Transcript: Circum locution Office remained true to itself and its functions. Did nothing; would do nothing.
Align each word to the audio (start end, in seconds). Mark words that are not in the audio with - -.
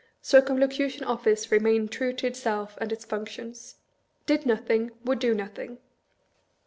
Circum 0.23 0.59
locution 0.59 1.03
Office 1.03 1.51
remained 1.51 1.91
true 1.91 2.11
to 2.11 2.25
itself 2.25 2.75
and 2.81 2.91
its 2.91 3.05
functions. 3.05 3.75
Did 4.25 4.47
nothing; 4.47 4.89
would 5.05 5.19
do 5.19 5.35
nothing. 5.35 5.77